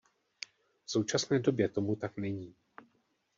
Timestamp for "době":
1.39-1.69